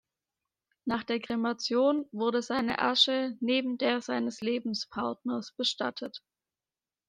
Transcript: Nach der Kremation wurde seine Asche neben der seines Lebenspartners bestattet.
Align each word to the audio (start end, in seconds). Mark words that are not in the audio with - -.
Nach 0.83 1.03
der 1.03 1.19
Kremation 1.19 2.07
wurde 2.11 2.41
seine 2.41 2.79
Asche 2.79 3.37
neben 3.39 3.77
der 3.77 4.01
seines 4.01 4.41
Lebenspartners 4.41 5.53
bestattet. 5.55 6.23